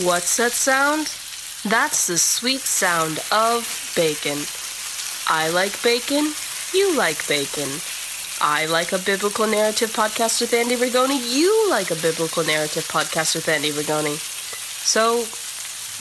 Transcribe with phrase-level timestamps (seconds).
[0.00, 1.14] What's that sound?
[1.70, 4.38] That's the sweet sound of bacon.
[5.28, 6.32] I like bacon.
[6.72, 7.68] You like bacon.
[8.40, 11.20] I like a biblical narrative podcast with Andy Rigoni.
[11.30, 14.16] You like a biblical narrative podcast with Andy Rigoni.
[14.16, 15.24] So,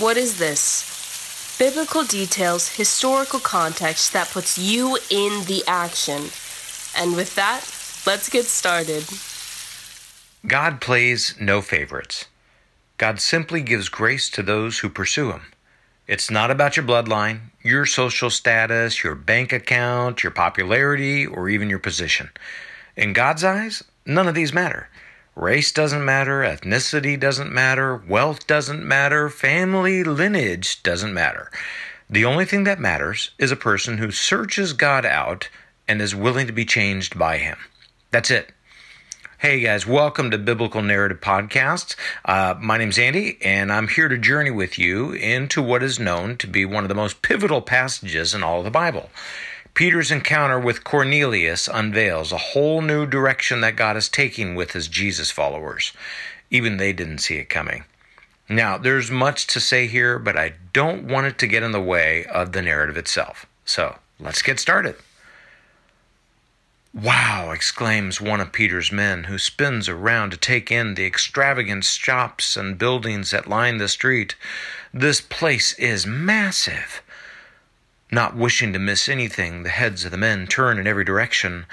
[0.02, 1.58] what is this?
[1.60, 6.30] Biblical details, historical context that puts you in the action.
[6.96, 7.60] And with that,
[8.08, 9.04] let's get started.
[10.48, 12.28] God plays no favorites.
[13.02, 15.42] God simply gives grace to those who pursue Him.
[16.05, 21.68] It's not about your bloodline, your social status, your bank account, your popularity, or even
[21.68, 22.29] your position.
[22.95, 24.87] In God's eyes, none of these matter.
[25.36, 31.50] Race doesn't matter, ethnicity doesn't matter, wealth doesn't matter, family lineage doesn't matter.
[32.08, 35.50] The only thing that matters is a person who searches God out
[35.88, 37.58] and is willing to be changed by Him.
[38.11, 38.52] That's it.
[39.41, 41.95] Hey guys, welcome to Biblical Narrative Podcasts.
[42.23, 46.38] Uh, my name's Andy, and I'm here to journey with you into what is known
[46.38, 49.09] to be one of the most pivotal passages in all of the Bible.
[49.73, 54.88] Peter's encounter with Cornelius unveils a whole new direction that God is taking with his
[54.88, 55.92] Jesus followers.
[56.52, 57.86] Even they didn't see it coming.
[58.48, 61.81] Now, there's much to say here, but I don't want it to get in the
[61.81, 63.48] way of the narrative itself.
[63.66, 64.98] So, let's get started.
[66.94, 67.52] Wow!
[67.52, 72.78] exclaims one of Peter's men, who spins around to take in the extravagant shops and
[72.78, 74.36] buildings that line the street.
[74.94, 77.02] This place is massive.
[78.11, 81.66] Not wishing to miss anything, the heads of the men turn in every direction.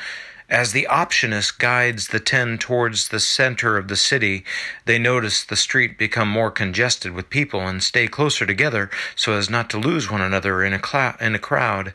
[0.49, 4.45] As the optionist guides the ten towards the center of the city,
[4.85, 9.51] they notice the street become more congested with people and stay closer together so as
[9.51, 11.93] not to lose one another in a, in a crowd.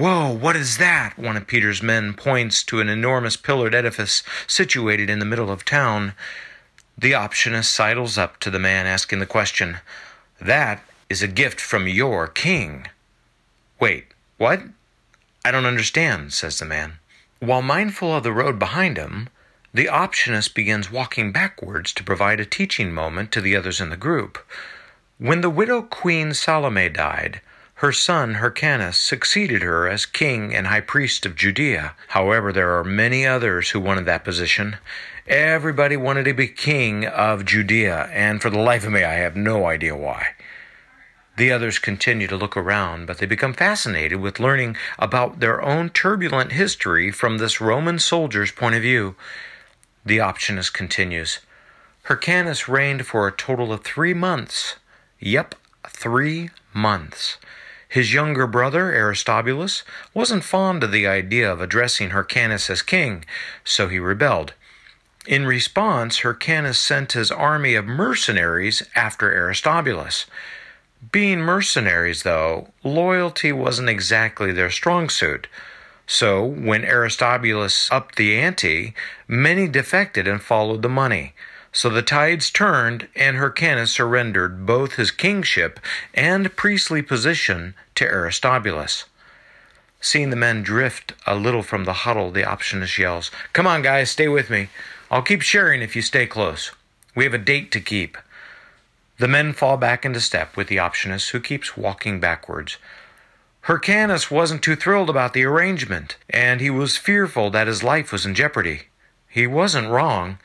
[0.00, 1.18] Whoa, what is that?
[1.18, 5.62] One of Peter's men points to an enormous pillared edifice situated in the middle of
[5.62, 6.14] town.
[6.96, 9.76] The optionist sidles up to the man asking the question.
[10.40, 12.86] That is a gift from your king.
[13.78, 14.06] Wait,
[14.38, 14.62] what?
[15.44, 16.94] I don't understand, says the man.
[17.40, 19.28] While mindful of the road behind him,
[19.74, 23.98] the optionist begins walking backwards to provide a teaching moment to the others in the
[23.98, 24.38] group.
[25.18, 27.42] When the widow Queen Salome died,
[27.80, 31.94] her son Hyrcanus succeeded her as king and high priest of Judea.
[32.08, 34.76] However, there are many others who wanted that position.
[35.26, 39.34] Everybody wanted to be king of Judea, and for the life of me, I have
[39.34, 40.34] no idea why.
[41.38, 45.88] The others continue to look around, but they become fascinated with learning about their own
[45.88, 49.14] turbulent history from this Roman soldier's point of view.
[50.04, 51.38] The optionist continues.
[52.02, 54.76] Hyrcanus reigned for a total of three months.
[55.18, 55.54] Yep,
[55.88, 57.38] three months.
[57.90, 59.82] His younger brother, Aristobulus,
[60.14, 63.24] wasn't fond of the idea of addressing Hyrcanus as king,
[63.64, 64.54] so he rebelled.
[65.26, 70.26] In response, Hyrcanus sent his army of mercenaries after Aristobulus.
[71.10, 75.48] Being mercenaries, though, loyalty wasn't exactly their strong suit.
[76.06, 78.94] So, when Aristobulus upped the ante,
[79.26, 81.34] many defected and followed the money.
[81.72, 85.78] So the tides turned, and Hyrcanus surrendered both his kingship
[86.14, 89.04] and priestly position to Aristobulus.
[90.00, 94.10] Seeing the men drift a little from the huddle, the optionist yells, Come on, guys,
[94.10, 94.68] stay with me.
[95.10, 96.72] I'll keep sharing if you stay close.
[97.14, 98.16] We have a date to keep.
[99.18, 102.78] The men fall back into step with the optionist, who keeps walking backwards.
[103.62, 108.24] Hyrcanus wasn't too thrilled about the arrangement, and he was fearful that his life was
[108.24, 108.84] in jeopardy.
[109.28, 110.38] He wasn't wrong.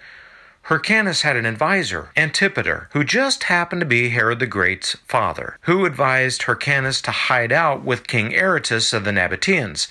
[0.67, 5.85] Hyrcanus had an advisor, Antipater, who just happened to be Herod the Great's father, who
[5.85, 9.87] advised Hyrcanus to hide out with King Aretas of the Nabateans.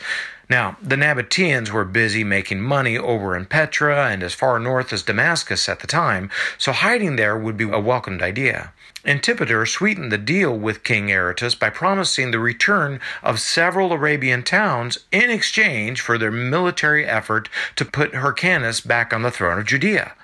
[0.50, 5.04] Now, the Nabateans were busy making money over in Petra and as far north as
[5.04, 8.72] Damascus at the time, so hiding there would be a welcomed idea.
[9.04, 14.98] Antipater sweetened the deal with King Aretas by promising the return of several Arabian towns
[15.12, 20.14] in exchange for their military effort to put Hyrcanus back on the throne of Judea.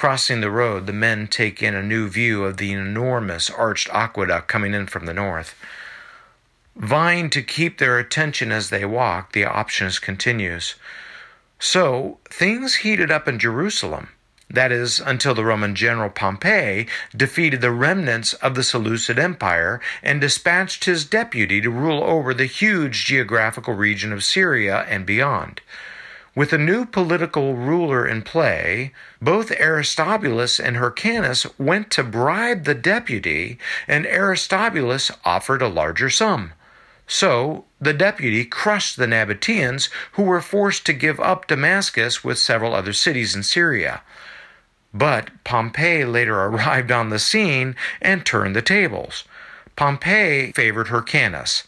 [0.00, 4.48] Crossing the road, the men take in a new view of the enormous arched aqueduct
[4.48, 5.54] coming in from the north.
[6.74, 10.76] Vying to keep their attention as they walk, the optionist continues.
[11.58, 14.08] So, things heated up in Jerusalem.
[14.48, 20.18] That is, until the Roman general Pompey defeated the remnants of the Seleucid Empire and
[20.18, 25.60] dispatched his deputy to rule over the huge geographical region of Syria and beyond.
[26.34, 32.74] With a new political ruler in play, both Aristobulus and Hyrcanus went to bribe the
[32.74, 36.52] deputy, and Aristobulus offered a larger sum.
[37.08, 42.74] So the deputy crushed the Nabateans, who were forced to give up Damascus with several
[42.74, 44.02] other cities in Syria.
[44.94, 49.24] But Pompey later arrived on the scene and turned the tables.
[49.74, 51.64] Pompey favored Hyrcanus.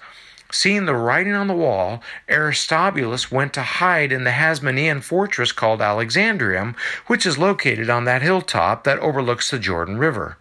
[0.55, 5.81] Seeing the writing on the wall, Aristobulus went to hide in the Hasmonean fortress called
[5.81, 6.77] Alexandrium,
[7.07, 10.37] which is located on that hilltop that overlooks the Jordan River.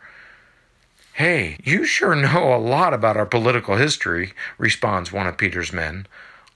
[1.13, 6.07] Hey, you sure know a lot about our political history, responds one of Peter's men.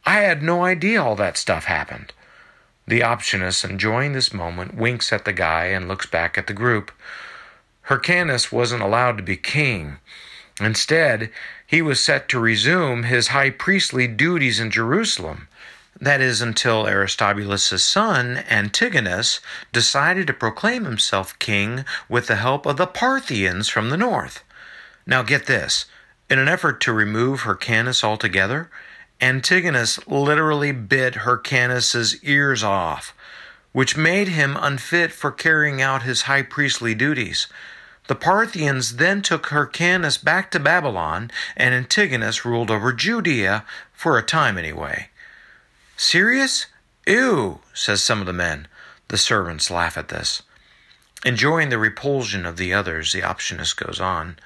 [0.06, 2.12] I had no idea all that stuff happened.
[2.86, 6.92] The optionist, enjoying this moment, winks at the guy and looks back at the group.
[7.84, 10.00] Hyrcanus wasn't allowed to be king.
[10.60, 11.32] Instead,
[11.68, 15.48] he was set to resume his high priestly duties in Jerusalem.
[16.00, 19.40] That is, until Aristobulus' son, Antigonus,
[19.72, 24.44] decided to proclaim himself king with the help of the Parthians from the north.
[25.08, 25.86] Now, get this
[26.30, 28.70] in an effort to remove Hyrcanus altogether,
[29.22, 33.16] Antigonus literally bit Hyrcanus's ears off,
[33.72, 37.48] which made him unfit for carrying out his high priestly duties.
[38.08, 44.24] The Parthians then took Hyrcanus back to Babylon, and Antigonus ruled over Judea, for a
[44.24, 45.10] time anyway.
[45.98, 46.68] Serious?
[47.08, 48.68] Ew, says some of the men.
[49.08, 50.44] The servants laugh at this.
[51.26, 54.38] Enjoying the repulsion of the others, the optionist goes on.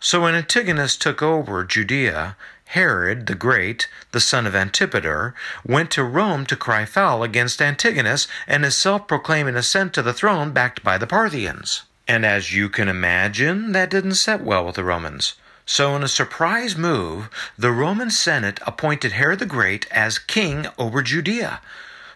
[0.00, 2.36] So when Antigonus took over Judea,
[2.66, 8.28] Herod the Great, the son of Antipater, went to Rome to cry foul against Antigonus
[8.46, 11.82] and his self proclaimed ascent to the throne backed by the Parthians.
[12.06, 15.34] And as you can imagine, that didn't set well with the Romans.
[15.66, 21.02] So, in a surprise move, the Roman Senate appointed Herod the Great as king over
[21.02, 21.60] Judea.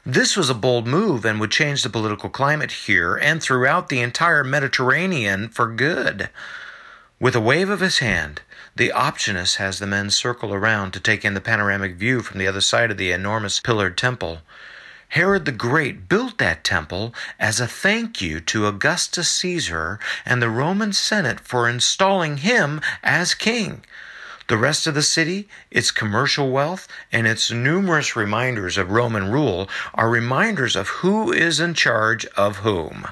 [0.04, 4.00] This was a bold move and would change the political climate here and throughout the
[4.00, 6.28] entire Mediterranean for good.
[7.18, 8.42] With a wave of his hand,
[8.76, 12.46] the optionist has the men circle around to take in the panoramic view from the
[12.46, 14.42] other side of the enormous pillared temple.
[15.12, 20.50] Herod the Great built that temple as a thank you to Augustus Caesar and the
[20.50, 23.84] Roman Senate for installing him as king.
[24.48, 29.68] The rest of the city, its commercial wealth, and its numerous reminders of Roman rule
[29.94, 33.08] are reminders of who is in charge of whom.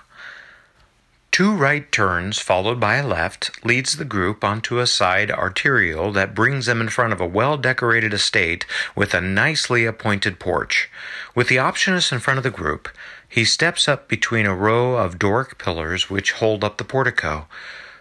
[1.36, 6.34] Two right turns, followed by a left, leads the group onto a side arterial that
[6.34, 10.88] brings them in front of a well decorated estate with a nicely appointed porch.
[11.34, 12.88] With the optionist in front of the group,
[13.28, 17.46] he steps up between a row of Doric pillars which hold up the portico.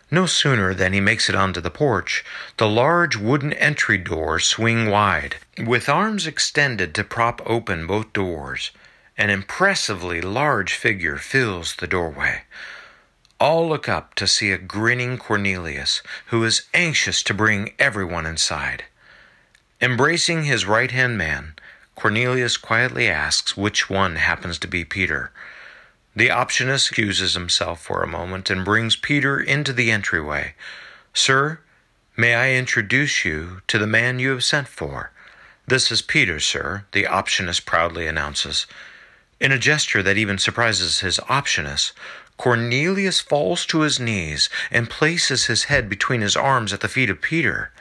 [0.10, 2.24] No sooner than he makes it onto the porch,
[2.56, 5.36] the large wooden entry doors swing wide.
[5.62, 8.72] With arms extended to prop open both doors,
[9.18, 12.44] an impressively large figure fills the doorway.
[13.40, 18.86] All look up to see a grinning Cornelius, who is anxious to bring everyone inside.
[19.82, 21.56] Embracing his right hand man,
[21.96, 25.32] Cornelius quietly asks which one happens to be Peter.
[26.16, 30.56] The optionist excuses himself for a moment and brings Peter into the entryway.
[31.14, 31.60] Sir,
[32.16, 35.12] may I introduce you to the man you have sent for?
[35.68, 38.66] This is Peter, sir, the optionist proudly announces.
[39.42, 41.92] In a gesture that even surprises his optionist,
[42.38, 47.10] Cornelius falls to his knees and places his head between his arms at the feet
[47.10, 47.72] of Peter.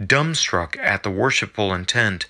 [0.00, 2.26] Dumbstruck at the worshipful intent,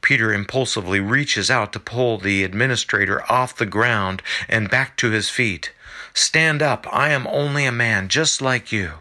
[0.00, 5.30] Peter impulsively reaches out to pull the administrator off the ground and back to his
[5.30, 5.72] feet.
[6.12, 8.94] Stand up, I am only a man just like you.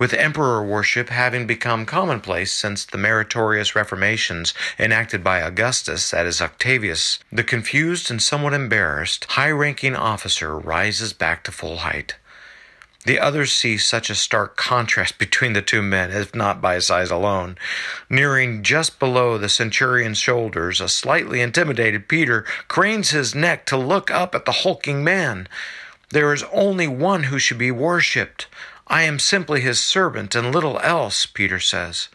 [0.00, 6.40] With emperor worship having become commonplace since the meritorious reformations enacted by Augustus, that is
[6.40, 12.16] Octavius, the confused and somewhat embarrassed high ranking officer rises back to full height.
[13.04, 17.10] The others see such a stark contrast between the two men, if not by size
[17.10, 17.58] alone.
[18.08, 24.10] Nearing just below the centurion's shoulders, a slightly intimidated Peter cranes his neck to look
[24.10, 25.46] up at the hulking man.
[26.08, 28.46] There is only one who should be worshipped,
[28.90, 32.08] I am simply his servant and little else, Peter says.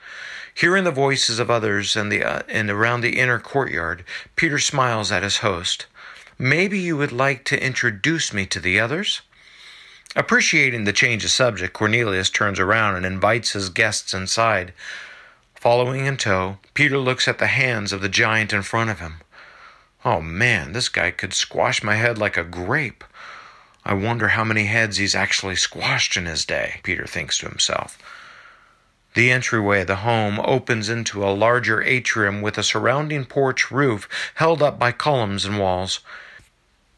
[0.53, 4.03] Hearing the voices of others and, the, uh, and around the inner courtyard,
[4.36, 5.86] Peter smiles at his host.
[6.38, 9.22] Maybe you would like to introduce me to the others?
[10.17, 14.74] Appreciating the change of subject, Cornelius turns around and invites his guests inside.
[15.55, 19.22] Following in tow, Peter looks at the hands of the giant in front of him.
[20.03, 23.05] Oh man, this guy could squash my head like a grape.
[23.86, 28.00] I wonder how many heads he's actually squashed in his day, Peter thinks to himself.
[29.13, 34.10] The entryway of the home opens into a larger atrium with a surrounding porch roof
[34.36, 36.00] held up by columns and walls.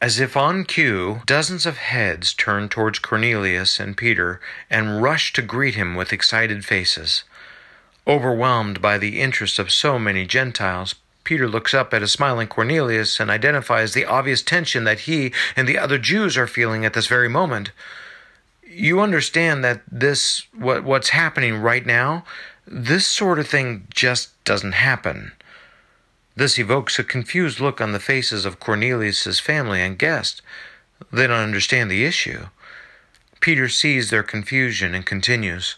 [0.00, 4.40] As if on cue, dozens of heads turn towards Cornelius and Peter
[4.70, 7.24] and rush to greet him with excited faces.
[8.06, 10.94] Overwhelmed by the interest of so many Gentiles,
[11.28, 15.68] Peter looks up at a smiling Cornelius and identifies the obvious tension that he and
[15.68, 17.70] the other Jews are feeling at this very moment.
[18.66, 22.24] You understand that this what what's happening right now,
[22.66, 25.32] this sort of thing just doesn't happen.
[26.34, 30.40] This evokes a confused look on the faces of Cornelius's family and guest.
[31.12, 32.46] They don't understand the issue.
[33.40, 35.76] Peter sees their confusion and continues,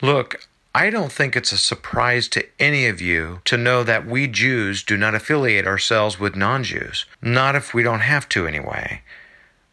[0.00, 4.26] Look, I don't think it's a surprise to any of you to know that we
[4.26, 7.06] Jews do not affiliate ourselves with non Jews.
[7.22, 9.00] Not if we don't have to, anyway.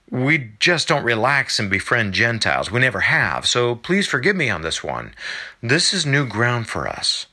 [0.10, 2.72] We just don't relax and befriend Gentiles.
[2.72, 5.14] We never have, so please forgive me on this one.
[5.62, 7.26] This is new ground for us.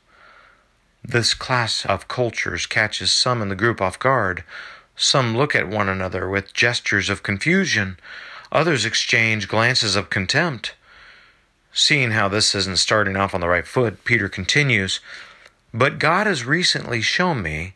[1.04, 4.42] This class of cultures catches some in the group off guard.
[4.96, 8.00] Some look at one another with gestures of confusion.
[8.50, 10.74] Others exchange glances of contempt.
[11.72, 15.00] Seeing how this isn't starting off on the right foot, Peter continues,
[15.72, 17.74] But God has recently shown me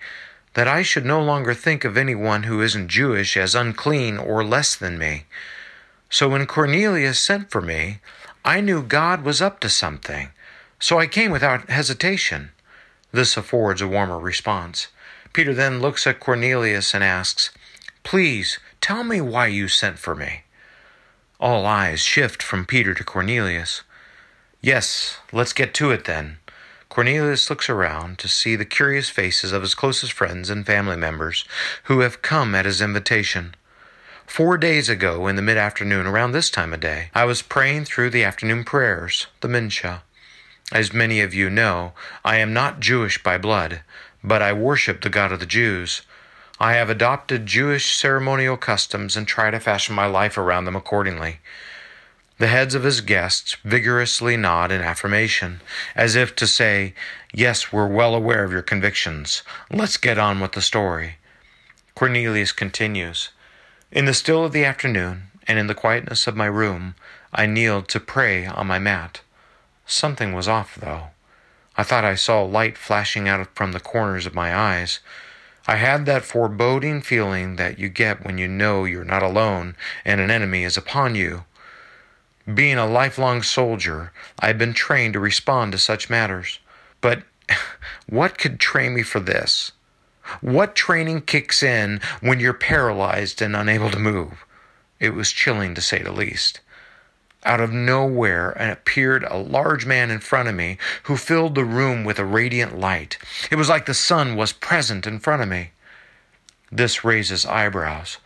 [0.55, 4.75] that I should no longer think of anyone who isn't Jewish as unclean or less
[4.75, 5.25] than me.
[6.11, 8.01] So when Cornelius sent for me,
[8.45, 10.31] I knew God was up to something,
[10.79, 12.51] so I came without hesitation.
[13.11, 14.89] This affords a warmer response.
[15.33, 17.51] Peter then looks at Cornelius and asks,
[18.05, 20.44] Please tell me why you sent for me.
[21.45, 23.83] All eyes shift from Peter to Cornelius.
[24.63, 26.39] Yes, let's get to it then.
[26.89, 31.45] Cornelius looks around to see the curious faces of his closest friends and family members
[31.83, 33.55] who have come at his invitation.
[34.27, 37.85] Four days ago, in the mid afternoon, around this time of day, I was praying
[37.85, 40.01] through the afternoon prayers, the Mincha.
[40.73, 41.93] As many of you know,
[42.25, 43.83] I am not Jewish by blood,
[44.23, 46.01] but I worship the God of the Jews.
[46.61, 51.41] I have adopted Jewish ceremonial customs and try to fashion my life around them accordingly.
[52.39, 55.61] The heads of his guests vigorously nod in affirmation,
[55.97, 56.95] as if to say,
[57.33, 59.43] Yes, we're well aware of your convictions.
[59.71, 61.17] Let's get on with the story.
[61.95, 63.31] Cornelius continues
[63.91, 66.95] In the still of the afternoon, and in the quietness of my room,
[67.33, 69.21] I kneeled to pray on my mat.
[69.87, 71.09] Something was off, though.
[71.77, 75.01] I thought I saw light flashing out from the corners of my eyes.
[75.67, 80.21] I had that foreboding feeling that you get when you know you're not alone and
[80.21, 81.45] an enemy is upon you.
[82.53, 86.59] Being a lifelong soldier, I had been trained to respond to such matters.
[87.01, 87.23] But
[88.07, 89.73] what could train me for this?
[90.43, 94.45] What training kicks in when you're paralyzed and unable to move?
[95.01, 96.61] It was chilling to say the least.
[97.45, 101.65] Out of nowhere and appeared a large man in front of me who filled the
[101.65, 103.19] room with a radiant light.
[103.51, 105.71] It was like the sun was present in front of me.
[106.73, 108.19] This raises eyebrows.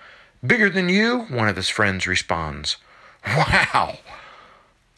[0.46, 1.22] Bigger than you?
[1.30, 2.76] One of his friends responds.
[3.26, 3.98] Wow!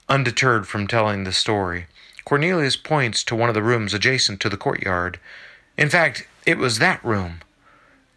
[0.09, 1.87] Undeterred from telling the story,
[2.25, 5.19] Cornelius points to one of the rooms adjacent to the courtyard.
[5.79, 7.41] In fact, it was that room.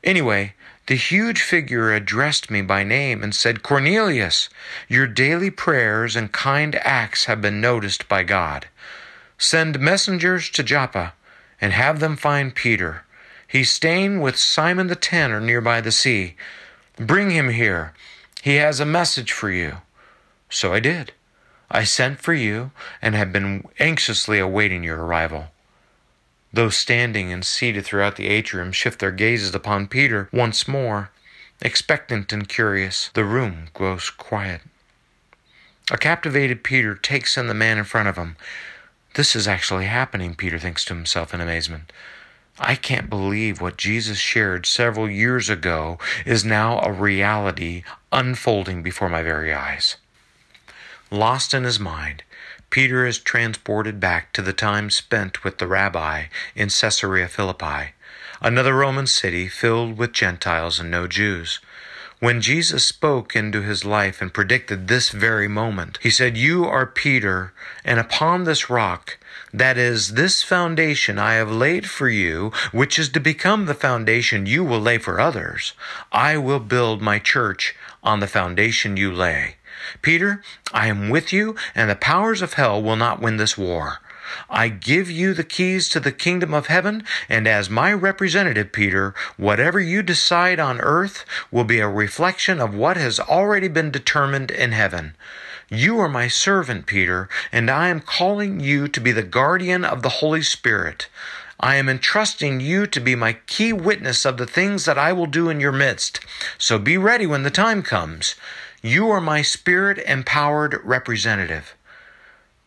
[0.03, 0.53] Anyway,
[0.87, 4.49] the huge figure addressed me by name and said, Cornelius,
[4.89, 8.67] your daily prayers and kind acts have been noticed by God.
[9.37, 11.13] Send messengers to Joppa
[11.61, 13.05] and have them find Peter.
[13.47, 16.35] He's staying with Simon the tanner near by the sea.
[16.97, 17.93] Bring him here.
[18.41, 19.77] He has a message for you.
[20.49, 21.13] So I did.
[21.71, 22.71] I sent for you
[23.01, 25.47] and have been anxiously awaiting your arrival.
[26.53, 31.09] Those standing and seated throughout the atrium shift their gazes upon Peter once more.
[31.61, 34.61] Expectant and curious, the room grows quiet.
[35.89, 38.37] A captivated Peter takes in the man in front of him.
[39.15, 41.91] This is actually happening, Peter thinks to himself in amazement.
[42.59, 49.09] I can't believe what Jesus shared several years ago is now a reality unfolding before
[49.09, 49.97] my very eyes.
[51.09, 52.23] Lost in his mind,
[52.73, 56.23] Peter is transported back to the time spent with the rabbi
[56.55, 57.93] in Caesarea Philippi,
[58.41, 61.59] another Roman city filled with Gentiles and no Jews.
[62.19, 66.87] When Jesus spoke into his life and predicted this very moment, he said, You are
[66.87, 67.53] Peter,
[67.85, 69.19] and upon this rock,
[69.53, 74.47] that is, this foundation I have laid for you, which is to become the foundation
[74.47, 75.73] you will lay for others,
[76.11, 79.57] I will build my church on the foundation you lay.
[80.01, 80.41] Peter,
[80.73, 83.99] I am with you, and the powers of hell will not win this war.
[84.49, 89.13] I give you the keys to the kingdom of heaven, and as my representative, Peter,
[89.37, 94.49] whatever you decide on earth will be a reflection of what has already been determined
[94.49, 95.15] in heaven.
[95.69, 100.01] You are my servant, Peter, and I am calling you to be the guardian of
[100.01, 101.07] the Holy Spirit.
[101.59, 105.27] I am entrusting you to be my key witness of the things that I will
[105.27, 106.19] do in your midst.
[106.57, 108.35] So be ready when the time comes.
[108.85, 111.73] You are my spirit empowered representative.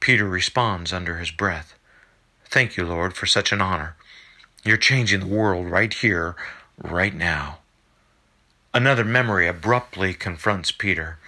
[0.01, 1.75] Peter responds under his breath,
[2.47, 3.97] Thank you, Lord, for such an honor.
[4.65, 6.35] You're changing the world right here,
[6.83, 7.59] right now.
[8.73, 11.19] Another memory abruptly confronts Peter.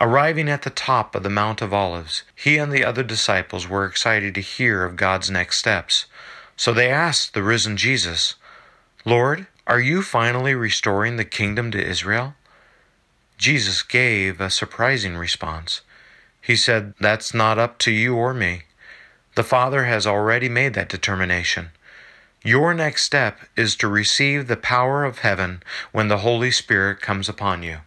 [0.00, 3.84] Arriving at the top of the Mount of Olives, he and the other disciples were
[3.84, 6.06] excited to hear of God's next steps.
[6.56, 8.36] So they asked the risen Jesus,
[9.04, 12.34] Lord, are you finally restoring the kingdom to Israel?
[13.38, 15.80] Jesus gave a surprising response.
[16.40, 18.62] He said, That's not up to you or me.
[19.34, 21.70] The Father has already made that determination.
[22.42, 25.62] Your next step is to receive the power of heaven
[25.92, 27.78] when the Holy Spirit comes upon you.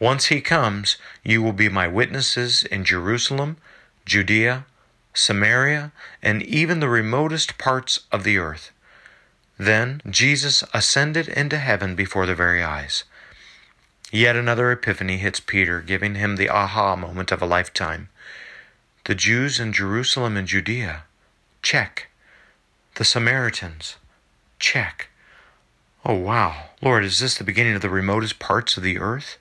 [0.00, 3.56] Once he comes, you will be my witnesses in Jerusalem,
[4.04, 4.66] Judea,
[5.14, 8.72] Samaria, and even the remotest parts of the earth.
[9.56, 13.04] Then Jesus ascended into heaven before their very eyes.
[14.14, 18.10] Yet another epiphany hits Peter, giving him the aha moment of a lifetime.
[19.06, 21.04] The Jews in Jerusalem and Judea,
[21.62, 22.08] check.
[22.96, 23.96] The Samaritans,
[24.58, 25.08] check.
[26.04, 26.66] Oh, wow.
[26.82, 29.38] Lord, is this the beginning of the remotest parts of the earth?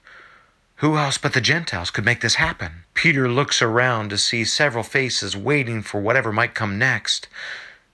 [0.77, 2.85] Who else but the Gentiles could make this happen?
[2.93, 7.27] Peter looks around to see several faces waiting for whatever might come next.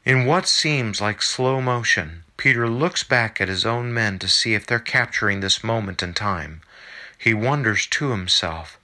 [0.06, 4.54] In what seems like slow motion, Peter looks back at his own men to see
[4.54, 6.62] if they're capturing this moment in time.
[7.18, 8.78] He wonders to himself,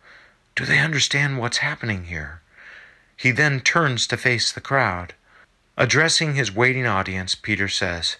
[0.55, 2.41] do they understand what's happening here?
[3.17, 5.13] He then turns to face the crowd.
[5.77, 8.17] Addressing his waiting audience, Peter says,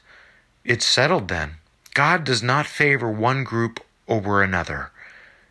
[0.66, 1.58] It's settled then.
[1.94, 4.90] God does not favor one group over another.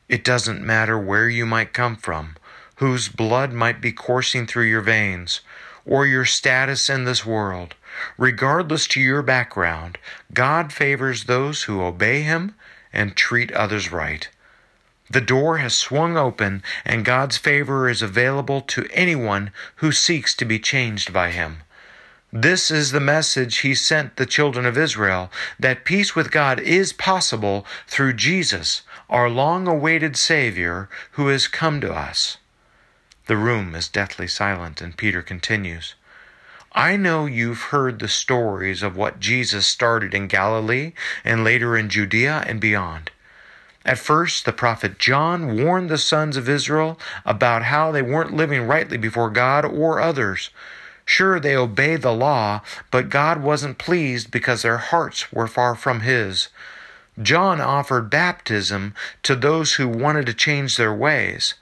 [0.09, 2.37] It doesn't matter where you might come from,
[2.76, 5.40] whose blood might be coursing through your veins,
[5.87, 7.76] or your status in this world.
[8.19, 9.99] Regardless to your background,
[10.35, 12.57] God favors those who obey Him
[12.92, 14.28] and treat others right.
[15.12, 20.47] The door has swung open, and God's favor is available to anyone who seeks to
[20.47, 21.64] be changed by Him.
[22.33, 26.95] This is the message he sent the children of Israel that peace with God is
[26.95, 32.38] possible through Jesus, our long awaited Savior, who has come to us.
[33.26, 35.95] The room is deathly silent, and Peter continues.
[36.73, 41.91] I know you've heard the stories of what Jesus started in Galilee and later in
[41.91, 43.10] Judea and beyond.
[43.84, 48.66] At first, the prophet John warned the sons of Israel about how they weren't living
[48.66, 50.50] rightly before God or others.
[51.04, 56.00] Sure, they obeyed the law, but God wasn't pleased because their hearts were far from
[56.00, 56.49] His.
[57.21, 61.54] John offered baptism to those who wanted to change their ways.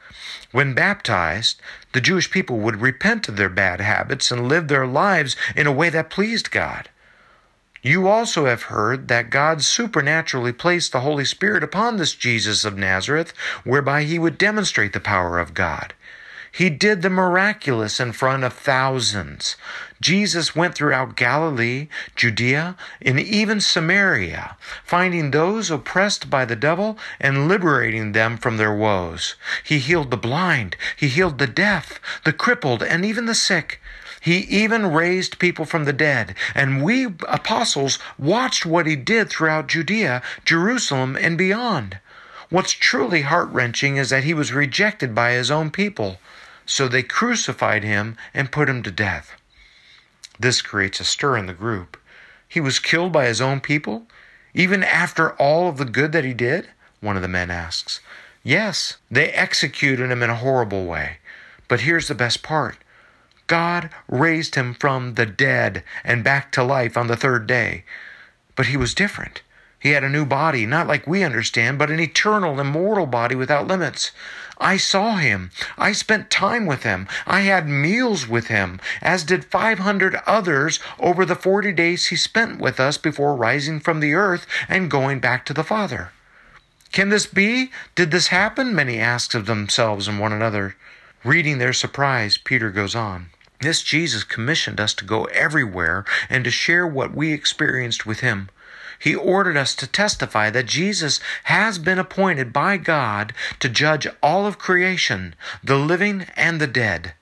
[0.52, 1.61] When baptized,
[1.92, 5.72] the Jewish people would repent of their bad habits and live their lives in a
[5.72, 6.88] way that pleased God.
[7.83, 12.77] You also have heard that God supernaturally placed the Holy Spirit upon this Jesus of
[12.77, 13.33] Nazareth,
[13.64, 15.95] whereby he would demonstrate the power of God.
[16.53, 19.57] He did the miraculous in front of thousands.
[20.01, 27.49] Jesus went throughout Galilee, Judea, and even Samaria, finding those oppressed by the devil and
[27.49, 29.37] liberating them from their woes.
[29.62, 33.80] He healed the blind, he healed the deaf, the crippled, and even the sick.
[34.20, 39.68] He even raised people from the dead, and we apostles watched what he did throughout
[39.68, 41.98] Judea, Jerusalem, and beyond.
[42.50, 46.18] What's truly heart wrenching is that he was rejected by his own people.
[46.66, 49.33] So they crucified him and put him to death.
[50.38, 51.96] This creates a stir in the group.
[52.46, 54.06] He was killed by his own people,
[54.52, 56.68] even after all of the good that he did?
[57.00, 58.00] One of the men asks.
[58.42, 61.18] Yes, they executed him in a horrible way.
[61.68, 62.76] But here's the best part
[63.51, 67.83] God raised him from the dead and back to life on the third day.
[68.55, 69.43] But he was different.
[69.81, 73.67] He had a new body, not like we understand, but an eternal, immortal body without
[73.67, 74.13] limits.
[74.59, 75.51] I saw him.
[75.77, 77.09] I spent time with him.
[77.27, 82.61] I had meals with him, as did 500 others over the 40 days he spent
[82.61, 86.13] with us before rising from the earth and going back to the Father.
[86.93, 87.73] Can this be?
[87.97, 88.77] Did this happen?
[88.77, 90.77] Many asked of themselves and one another.
[91.25, 93.31] Reading their surprise, Peter goes on.
[93.61, 98.51] This Jesus commissioned us to go everywhere and to share what we experienced with him
[99.01, 104.46] he ordered us to testify that Jesus has been appointed by God to judge all
[104.46, 107.14] of creation, the living and the dead.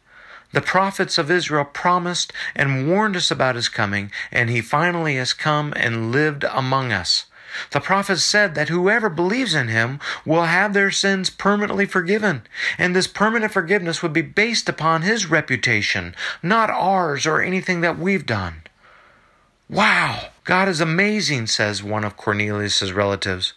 [0.53, 5.33] The prophets of Israel promised and warned us about his coming, and he finally has
[5.33, 7.27] come and lived among us.
[7.71, 12.43] The prophet said that whoever believes in him will have their sins permanently forgiven,
[12.77, 17.99] and this permanent forgiveness would be based upon his reputation, not ours or anything that
[17.99, 18.63] we've done.
[19.69, 23.53] Wow, God is amazing, says one of Cornelius's relatives.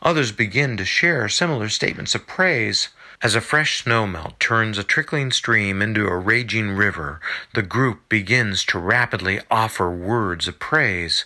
[0.00, 2.88] Others begin to share similar statements of praise.
[3.22, 7.20] As a fresh snowmelt turns a trickling stream into a raging river,
[7.54, 11.24] the group begins to rapidly offer words of praise.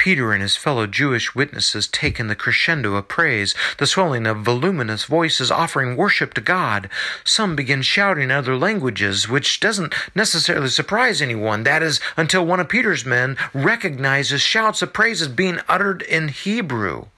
[0.00, 4.38] Peter and his fellow Jewish witnesses take in the crescendo of praise, the swelling of
[4.38, 6.88] voluminous voices offering worship to God.
[7.22, 11.64] Some begin shouting in other languages, which doesn't necessarily surprise anyone.
[11.64, 16.28] That is, until one of Peter's men recognizes shouts of praise as being uttered in
[16.28, 17.08] Hebrew.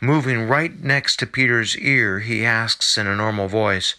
[0.00, 3.94] Moving right next to Peter's ear, he asks in a normal voice,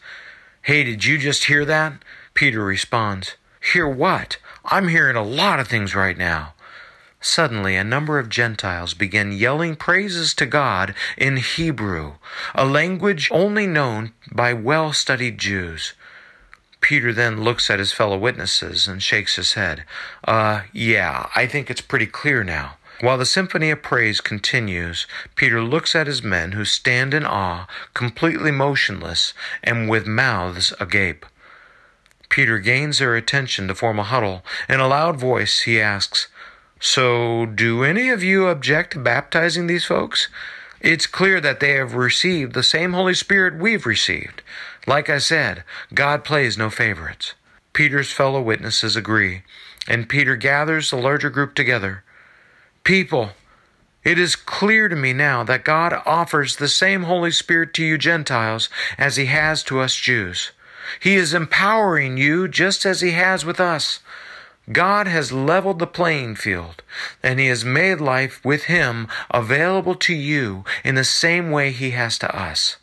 [0.64, 1.94] Hey, did you just hear that?
[2.34, 3.36] Peter responds,
[3.74, 4.38] Hear what?
[4.66, 6.56] I'm hearing a lot of things right now.
[7.28, 12.14] Suddenly, a number of Gentiles began yelling praises to God in Hebrew,
[12.56, 15.94] a language only known by well studied Jews.
[16.80, 19.84] Peter then looks at his fellow witnesses and shakes his head.
[20.24, 22.78] Uh, yeah, I think it's pretty clear now.
[23.02, 27.68] While the symphony of praise continues, Peter looks at his men who stand in awe,
[27.94, 31.26] completely motionless and with mouths agape.
[32.30, 34.46] Peter gains their attention to form a huddle.
[34.70, 36.30] In a loud voice, he asks,
[36.80, 40.28] so, do any of you object to baptizing these folks?
[40.80, 44.44] It's clear that they have received the same Holy Spirit we've received.
[44.86, 45.64] Like I said,
[45.94, 47.34] God plays no favorites.
[47.74, 49.42] Peter's fellow witnesses agree,
[49.88, 52.04] and Peter gathers the larger group together.
[52.84, 53.32] People,
[54.04, 57.98] it is clear to me now that God offers the same Holy Spirit to you
[57.98, 60.52] Gentiles as He has to us Jews.
[61.00, 64.00] He is empowering you just as He has with us.
[64.72, 66.84] God has leveled the playing field,
[67.24, 71.92] and He has made life with Him available to you in the same way He
[71.92, 72.78] has to us.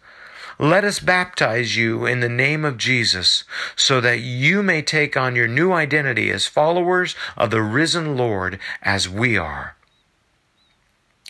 [0.58, 3.44] Let us baptize you in the name of Jesus
[3.74, 8.58] so that you may take on your new identity as followers of the risen Lord
[8.80, 9.76] as we are.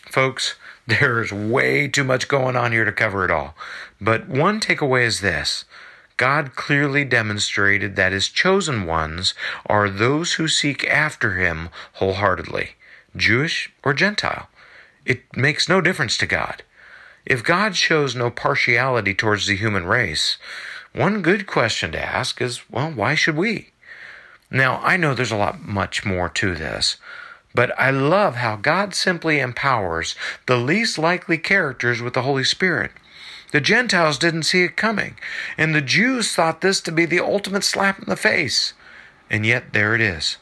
[0.09, 0.55] Folks,
[0.87, 3.55] there's way too much going on here to cover it all.
[3.99, 5.65] But one takeaway is this
[6.17, 9.33] God clearly demonstrated that his chosen ones
[9.65, 12.75] are those who seek after him wholeheartedly,
[13.15, 14.49] Jewish or Gentile.
[15.05, 16.63] It makes no difference to God.
[17.25, 20.37] If God shows no partiality towards the human race,
[20.93, 23.71] one good question to ask is, well, why should we?
[24.49, 26.97] Now, I know there's a lot much more to this,
[27.55, 30.15] but I love how God simply empowers
[30.45, 32.91] the least likely characters with the Holy Spirit.
[33.53, 35.15] The Gentiles didn't see it coming,
[35.57, 38.73] and the Jews thought this to be the ultimate slap in the face.
[39.29, 40.37] And yet there it is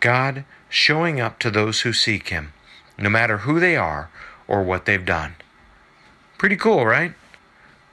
[0.00, 2.52] God showing up to those who seek Him,
[2.98, 4.10] no matter who they are
[4.46, 5.36] or what they've done.
[6.36, 7.14] Pretty cool, right?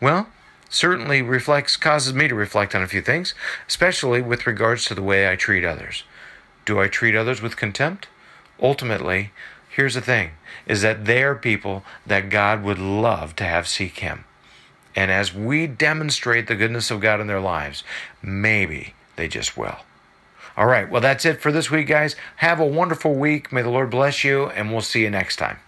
[0.01, 0.27] Well,
[0.69, 3.33] certainly reflects causes me to reflect on a few things,
[3.67, 6.03] especially with regards to the way I treat others.
[6.65, 8.07] Do I treat others with contempt?
[8.61, 9.31] Ultimately,
[9.69, 10.31] here's the thing
[10.65, 14.25] is that they're people that God would love to have seek him.
[14.95, 17.83] And as we demonstrate the goodness of God in their lives,
[18.21, 19.77] maybe they just will.
[20.57, 22.15] All right, well, that's it for this week, guys.
[22.37, 23.51] Have a wonderful week.
[23.53, 25.59] May the Lord bless you, and we'll see you next time.